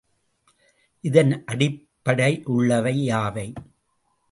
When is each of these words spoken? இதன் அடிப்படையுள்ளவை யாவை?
இதன் 1.03 1.43
அடிப்படையுள்ளவை 1.45 2.95
யாவை? 3.03 3.47